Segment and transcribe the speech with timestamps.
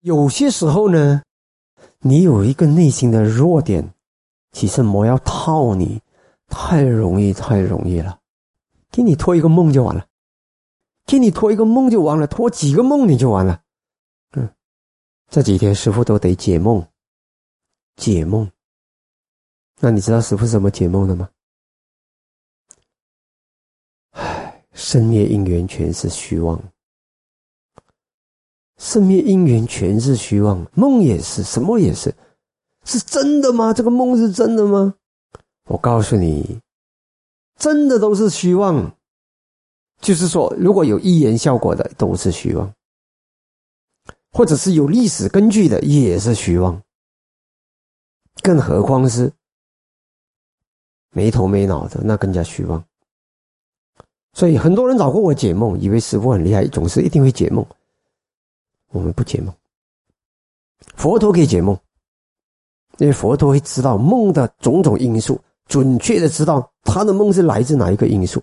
[0.00, 1.22] 有些时候呢，
[1.98, 3.92] 你有一个内心的弱点，
[4.52, 6.00] 其实魔要套你，
[6.48, 8.18] 太容易，太容易了。
[8.90, 10.06] 给你托一个梦就完了，
[11.06, 13.62] 给你托一个梦就完了，托几个梦你就完了。
[14.32, 14.48] 嗯，
[15.28, 16.84] 这几天师傅都得解梦，
[17.96, 18.50] 解梦。
[19.78, 21.28] 那你知道师傅怎么解梦的吗？
[24.12, 26.60] 唉，生灭因缘全是虚妄，
[28.80, 32.14] 生灭因缘全是虚妄，梦也是，什么也是，
[32.84, 33.74] 是真的吗？
[33.74, 34.94] 这个梦是真的吗？
[35.68, 36.58] 我告诉你。
[37.58, 38.96] 真的都是虚妄，
[40.00, 42.72] 就是说，如果有预言效果的都是虚妄，
[44.32, 46.80] 或者是有历史根据的也是虚妄，
[48.40, 49.30] 更何况是
[51.12, 52.82] 没头没脑的，那更加虚妄。
[54.32, 57.62] 所以很多人找过我解梦，以为师傅很厉害，总是一定会解梦。
[58.90, 59.54] 我们不解梦，
[60.96, 61.78] 佛陀可以解梦，
[62.98, 65.40] 因为佛陀会知道梦的种种因素。
[65.66, 68.42] 准确的知道他的梦是来自哪一个因素。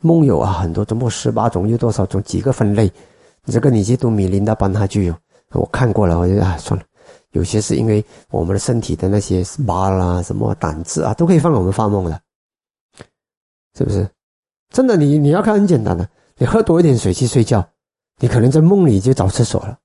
[0.00, 2.20] 梦有啊很多种，梦十八种有多少种？
[2.24, 2.90] 几个分类？
[3.44, 5.16] 这个你去读米林达班他就有，
[5.52, 6.84] 我看过了，我就啊算了。
[7.30, 12.20] 有些是因为我们的身体的那些疤啦、什么胆汁啊，都可以放我们发梦的，
[13.78, 14.10] 是不是？
[14.70, 17.64] 真的，你你要看很简单的，你喝多一点水去睡觉，
[18.20, 19.78] 你可能在梦里就找厕所了。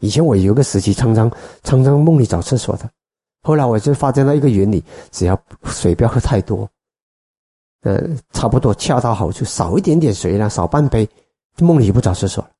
[0.00, 1.30] 以前我有个时期，常常
[1.62, 2.88] 常常梦里找厕所的。
[3.42, 6.68] 后来我就发现了一个原理，只要水不要喝太多，
[7.82, 11.08] 呃，差不多恰到好处，少一点点水呢，少半杯，
[11.58, 12.50] 梦里不找厕所了。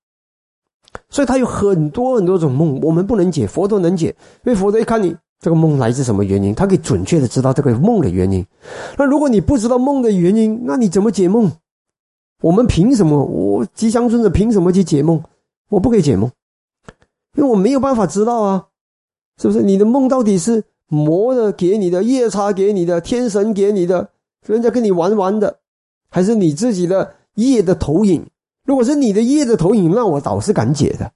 [1.11, 4.09] 所以他有很多很多种梦，我们不能解，佛陀能解，
[4.45, 8.45] 因为佛陀一看你这个梦来自什么原因，他可以准确的知道这个梦的原因。
[8.97, 11.53] 那如果你不知道梦的原因，那你怎么解梦？
[12.41, 13.25] 我们凭什么？
[13.25, 15.23] 我吉祥尊者凭什么去解梦？
[15.71, 16.31] 我不可以解梦，
[17.37, 18.67] 因为我没有办法知道啊。
[19.41, 24.11] 是不是你的梦到底是魔的给你的，夜叉给你的，天神给你的，
[24.47, 25.59] 人家跟你玩玩的，
[26.11, 28.25] 还是你自己的业的投影？
[28.65, 31.13] 如果是你的业的投影，那我倒是敢解的。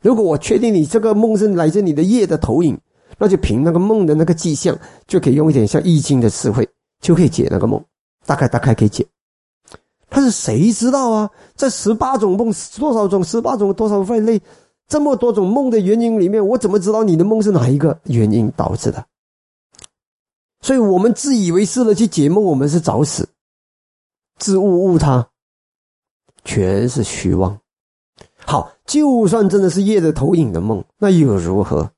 [0.00, 2.78] 如果我确定你这个梦是来自你的业的投影，
[3.18, 4.76] 那就凭那个梦的那个迹象，
[5.06, 6.68] 就可以用一点像易经的智慧，
[7.00, 7.82] 就可以解那个梦，
[8.26, 9.06] 大概大概可以解。
[10.14, 11.28] 但是谁知道啊？
[11.56, 13.24] 这十八种梦，多少种？
[13.24, 14.40] 十八种多少分类？
[14.86, 19.04] 这么多种梦的原因里面，我怎么知道你的梦是哪一个原因导致的？
[20.60, 23.28] 所以我们自以为是的去解梦，我们是找死，
[24.38, 25.28] 自误误他，
[26.44, 27.58] 全是虚妄。
[28.46, 31.90] 好，就算真的是夜的投影的梦，那又如何？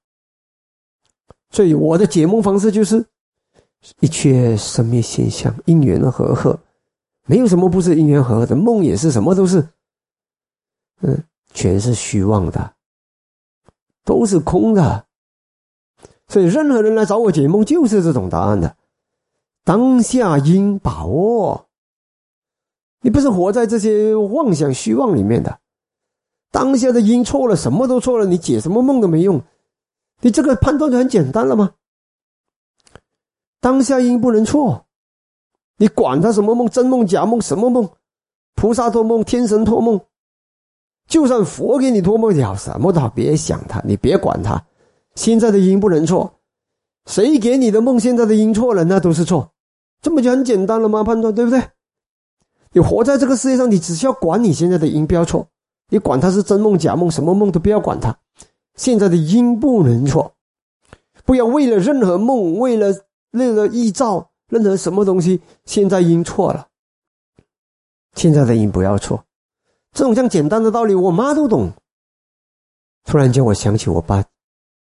[1.50, 3.04] 所以我的解梦方式就是：
[4.00, 6.59] 一切生灭现象，因缘和合，
[7.26, 8.56] 没有什么不是因缘和合的。
[8.56, 9.69] 梦也是，什么都是，
[11.03, 11.22] 嗯，
[11.53, 12.72] 全是虚妄的。
[14.04, 15.04] 都是空的，
[16.28, 18.76] 所以任何人来找我解梦，就是这种答案的。
[19.65, 21.66] 当下应把握，
[23.00, 25.59] 你不是活在这些妄想虚妄里面的。
[26.53, 29.42] 当下的因错了，什么都错了，你解什么梦都没用。
[30.20, 31.75] 你这个判断就很简单了吗？
[33.60, 34.85] 当下因不能错，
[35.78, 37.88] 你管他什么梦，真梦假梦，什么梦，
[38.54, 40.00] 菩萨托梦，天神托梦。
[41.09, 44.65] 就算佛给你托梦也好，什么都好，别想他，你别管他。
[45.15, 46.41] 现在的因不能错，
[47.06, 49.53] 谁给你的梦，现在的因错了，那都是错。
[50.03, 51.04] 这不就很简单了吗？
[51.04, 51.62] 判断对不对？
[52.72, 55.47] 你活在这个世界上，你只需要管你现在的因不要错，
[55.88, 58.16] 你管他是真梦假梦，什么梦都不要管他。
[58.75, 60.34] 现在的因不能错，
[61.25, 62.88] 不要为了任何梦，为了
[63.31, 66.69] 为了臆造任何什么东西，现在因错了，
[68.15, 69.25] 现在的因不要错。
[69.93, 71.73] 这种像简单的道理，我妈都懂。
[73.05, 74.25] 突然间，我想起我爸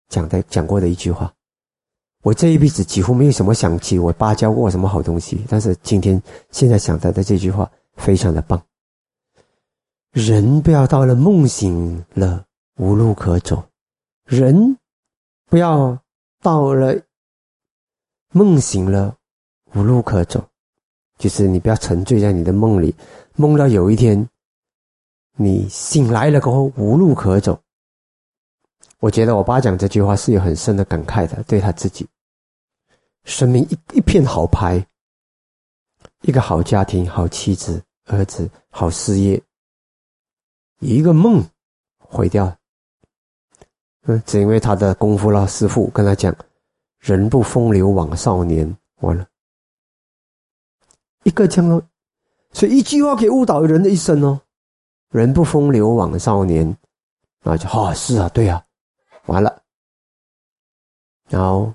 [0.10, 1.32] 讲的讲过的一句话。
[2.24, 8.60] 我这一辈子几乎没有什么想起我爸教过我什么好东西，但是今天现在想到的这句话非常的棒。
[10.12, 12.44] 人不要到了梦醒了
[12.78, 13.64] 无路可走，
[14.26, 14.76] 人
[15.46, 16.00] 不要
[16.42, 17.00] 到了
[18.32, 19.16] 梦醒了
[19.76, 20.44] 无路可走，
[21.18, 22.96] 就是你不要沉醉在你的梦里，
[23.36, 24.28] 梦到有一天。
[25.38, 27.62] 你醒来了过后无路可走，
[29.00, 32.08] 我觉得我爸讲这句话是有很深的感慨的，对他自己，
[33.26, 34.88] 生命一一片好牌，
[36.22, 39.44] 一个好家庭、好妻子、儿子、好事业，
[40.80, 41.44] 一个梦
[41.98, 42.58] 毁掉，
[44.04, 46.34] 嗯，只因为他的功夫老，师傅跟他讲，
[47.00, 49.28] 人不风流枉少年，完了，
[51.26, 51.84] 一个这样哦，
[52.54, 54.40] 所以一句话可以误导人的一生哦。
[55.10, 56.66] 人不风流枉少年，
[57.42, 58.64] 然后就哦，是啊，对啊，
[59.26, 59.62] 完了，
[61.30, 61.74] 然后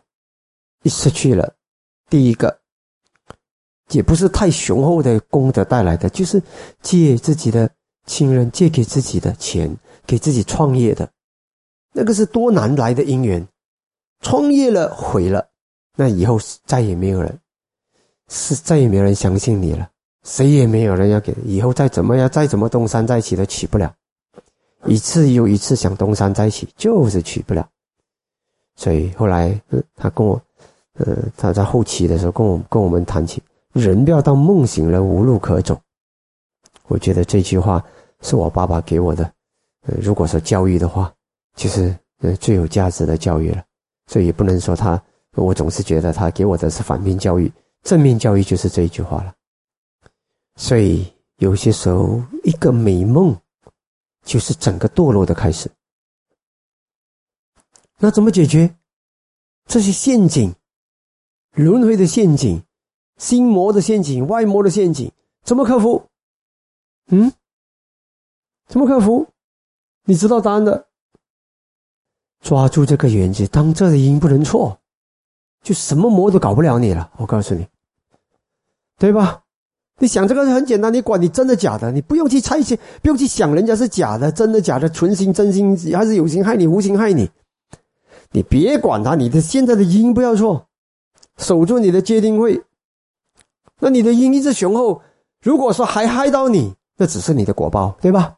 [0.83, 1.55] 一失去了
[2.09, 2.61] 第一个，
[3.89, 6.41] 也不是太雄厚的功德带来的，就是
[6.81, 7.69] 借自己的
[8.07, 9.75] 亲人借给自己的钱，
[10.07, 11.11] 给自己创业的，
[11.93, 13.49] 那个是多难来的姻缘，
[14.21, 15.49] 创业了毁了，
[15.97, 17.41] 那以后再也没有人，
[18.31, 19.91] 是再也没有人相信你了，
[20.25, 23.93] 谁也没有人要给，以后再怎么样，再怎么东山再起都起不了。
[24.87, 27.69] 一次又一次想东山再起，就是起不了。
[28.77, 29.61] 所以后来，
[29.95, 30.41] 他跟我，
[30.95, 33.43] 呃，他在后期的时候跟我跟我们谈起，
[33.75, 35.79] 人不要当梦醒了无路可走。
[36.87, 37.85] 我觉得这句话
[38.23, 39.25] 是我爸爸给我的，
[39.83, 41.13] 呃，如果说教育的话，
[41.57, 43.63] 就是呃最有价值的教育了。
[44.07, 45.01] 所以也不能说他，
[45.35, 49.35] 我总是觉得他给我的是反面教育，正面教育就是这一句话了。
[50.57, 53.37] 所以有些时候，一个美梦。
[54.23, 55.71] 就是整个堕落的开始。
[57.99, 58.77] 那怎么解决
[59.65, 60.55] 这些陷阱、
[61.53, 62.63] 轮回的陷阱、
[63.17, 65.11] 心魔的陷阱、外魔的陷阱？
[65.43, 66.07] 怎么克服？
[67.07, 67.33] 嗯？
[68.67, 69.27] 怎么克服？
[70.05, 70.89] 你知道答案的。
[72.41, 74.80] 抓住这个原则，当这的因不能错，
[75.63, 77.11] 就什么魔都搞不了你了。
[77.17, 77.67] 我告诉你，
[78.99, 79.43] 对吧？
[79.99, 87.29] 你想这个很简单，你管你真的假的，你不用去猜测，不用去想人家是假的、真的假的，存心真心还是有心害你、无心害你，
[88.33, 90.69] 你别管他，你的现在的因不要错，
[91.37, 92.63] 守住你的界定位。
[93.79, 95.03] 那你的因一直雄厚，
[95.43, 98.37] 如果说还害到你，那只是你的果报，对吧？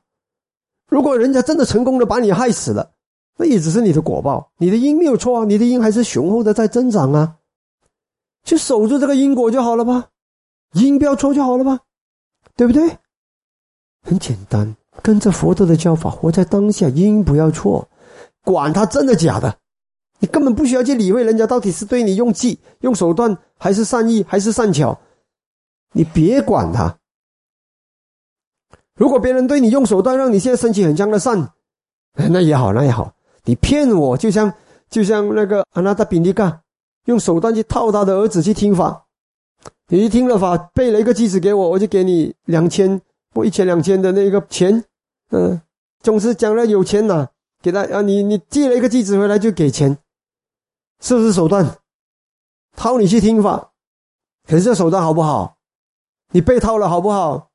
[0.89, 2.91] 如果人家真的成功的把你害死了，
[3.37, 7.37] 那也只是你的果报，你的因没有错啊，你的因还是雄厚的在增长啊，
[8.45, 10.09] 去守住这个因果就好了吧。
[10.73, 11.81] 因不要错就好了吧，
[12.57, 12.97] 对不对？
[14.03, 17.87] 很简单，跟着佛陀的教法，活在当下，因不要错，
[18.43, 19.59] 管他真的假的，
[20.19, 24.99] 你根本不需要去理会人家到底是对你用计、用手段，还是善意，还是善巧，
[25.93, 26.99] 你别管他。
[28.95, 31.53] 如果别人对你用手段，让你现在升起很强的善，
[32.15, 33.15] 那也好，那也好。
[33.45, 34.53] 你骗我，就像
[34.89, 36.63] 就像那个阿那达比尼嘎，
[37.07, 39.07] 用手段去套他的儿子去听法。
[39.89, 43.01] 你听了法背了一个句子给我，我就给你两千
[43.35, 44.85] 或一千两千的那个钱，
[45.31, 45.61] 嗯，
[46.01, 47.29] 总是讲了有钱呐，
[47.61, 49.99] 给他啊，你你寄了一个句子回来就给钱，
[51.01, 51.77] 是不是手段？
[52.75, 53.73] 套你去听法，
[54.49, 55.57] 可是这手段好不好？
[56.31, 57.51] 你被套了好不好？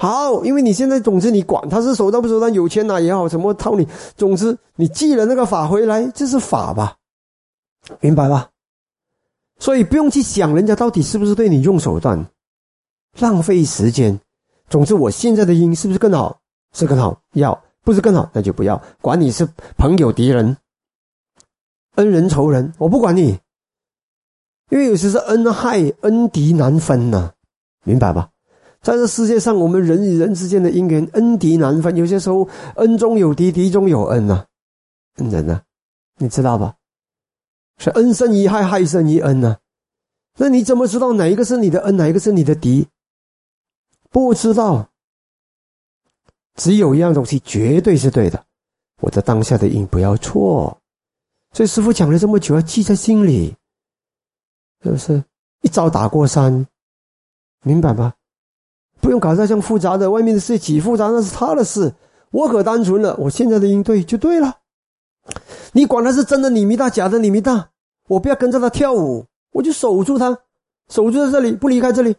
[0.00, 3.86] 好，因为你现在总之你管他是手段不手段，有钱拿也好，什么套你，
[4.16, 6.96] 总之你寄了那个法回来，这是法吧？
[8.00, 8.48] 明白吧？
[9.58, 12.30] 所以不用去想人家到底是不是对你用手段，
[13.18, 14.18] 浪费时间。
[14.70, 16.40] 总之，我现在的因是不是更好？
[16.72, 18.80] 是更好，要不是更好，那就不要。
[19.02, 20.56] 管你是朋友、敌人、
[21.96, 23.38] 恩人、仇人，我不管你。
[24.70, 27.32] 因为有时是恩害、恩敌难分呐，
[27.84, 28.30] 明白吧？
[28.82, 31.94] 在这世界上，我们人与人之间的因缘，恩敌难分。
[31.96, 34.46] 有些时候，恩中有敌，敌中有恩呐，
[35.16, 35.60] 恩人呐，
[36.16, 36.76] 你知道吧？
[37.76, 39.58] 是恩生一害，害生一恩呐？
[40.38, 42.88] 那你怎么知道哪一个是你的恩，哪一个是你的敌？
[44.10, 44.88] 不知道。
[46.54, 48.42] 只有一样东西绝对是对的，
[49.00, 50.78] 我的当下的因不要错。
[51.52, 53.54] 所以师傅讲了这么久，要记在心里，
[54.82, 55.22] 是不是？
[55.62, 56.66] 一招打过山，
[57.62, 58.14] 明白吗？
[59.00, 61.92] 不用搞得这样复杂的，外面的事几复杂那是他的事，
[62.30, 63.16] 我可单纯了。
[63.18, 64.58] 我现在的应对就对了。
[65.72, 67.70] 你管他是真的你弥大，假的你弥大，
[68.08, 70.36] 我不要跟着他跳舞，我就守住他，
[70.90, 72.14] 守住在这里，不离开这里。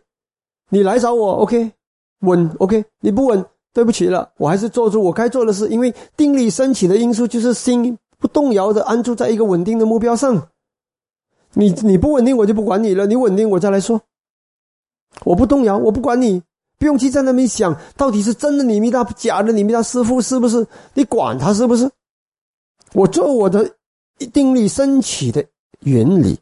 [0.69, 1.71] 你来找我，OK，
[2.21, 5.67] 稳，OK，你不稳，对不起了，我还是做出我该做的事。
[5.67, 10.47] 因为定力升起的因素就是心不动摇的安住在一个稳定的目标上。
[11.53, 13.05] 你你不稳定，我就不管你了。
[13.05, 14.01] 你稳定，我再来说。
[15.25, 16.41] 我不动摇，我不管你，
[16.81, 20.65] 不用去在那边想到底是真的你弥大，假的你弥大，师傅是不是？
[20.95, 21.87] 你管他是不是？
[22.93, 23.75] 我做我的
[24.33, 25.45] 定力升起的
[25.81, 26.39] 原理，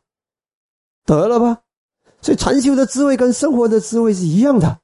[1.03, 1.62] 得了吧？
[2.22, 4.79] 所以禅修的智慧跟生活的智慧是一样的。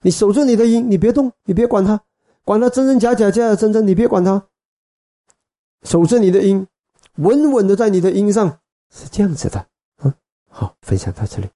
[0.00, 2.00] 你守住你的因，你别动，你别管它，
[2.42, 4.42] 管它真真假假，假假真真，你别管它。
[5.82, 6.66] 守着你的因，
[7.16, 9.66] 稳稳的在你的因上，是这样子的。
[10.02, 10.14] 嗯，
[10.48, 11.50] 好，分享到这里。